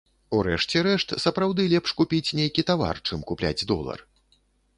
У 0.35 0.37
рэшце 0.45 0.77
рэшт, 0.87 1.13
сапраўды 1.25 1.65
лепш 1.73 1.93
купіць 1.99 2.33
нейкі 2.41 2.65
тавар, 2.71 2.95
чым 3.11 3.19
купляць 3.29 3.67
долар. 3.75 3.99